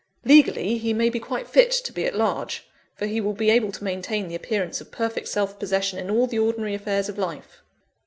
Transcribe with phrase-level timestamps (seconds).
[0.25, 3.71] Legally, he may be quite fit to be at large; for he will be able
[3.71, 7.61] to maintain the appearance of perfect self possession in all the ordinary affairs of life.